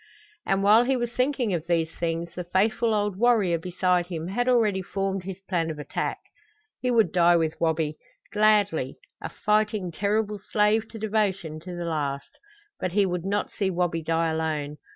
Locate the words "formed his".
4.81-5.39